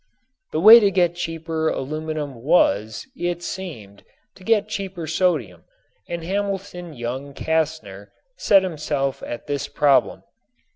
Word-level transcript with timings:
The 0.51 0.59
way 0.59 0.79
to 0.79 0.89
get 0.89 1.13
cheaper 1.13 1.69
aluminum 1.69 2.33
was, 2.41 3.05
it 3.15 3.43
seemed, 3.43 4.03
to 4.33 4.43
get 4.43 4.67
cheaper 4.67 5.05
sodium 5.05 5.65
and 6.09 6.23
Hamilton 6.23 6.95
Young 6.95 7.35
Castner 7.35 8.07
set 8.35 8.63
himself 8.63 9.21
at 9.21 9.45
this 9.45 9.67
problem. 9.67 10.23